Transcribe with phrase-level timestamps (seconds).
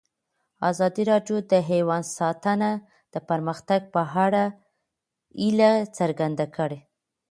[0.69, 2.71] ازادي راډیو د حیوان ساتنه
[3.13, 4.43] د پرمختګ په اړه
[5.39, 6.79] هیله څرګنده کړې.